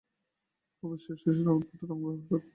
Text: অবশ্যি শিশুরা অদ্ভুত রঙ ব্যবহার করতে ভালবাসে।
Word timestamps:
অবশ্যি 0.83 1.11
শিশুরা 1.15 1.51
অদ্ভুত 1.51 1.81
রঙ 1.81 1.97
ব্যবহার 1.99 2.19
করতে 2.21 2.29
ভালবাসে। 2.31 2.49